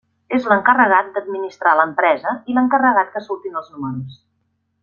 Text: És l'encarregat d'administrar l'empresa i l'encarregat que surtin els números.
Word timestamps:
És 0.35 0.45
l'encarregat 0.51 1.11
d'administrar 1.17 1.75
l'empresa 1.81 2.35
i 2.53 2.57
l'encarregat 2.59 3.15
que 3.17 3.25
surtin 3.29 3.63
els 3.63 3.73
números. 3.77 4.21